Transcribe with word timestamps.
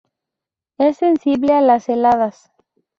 Es 0.79 0.97
sensible 0.97 1.53
a 1.53 1.61
las 1.61 1.87
heladas. 1.87 2.51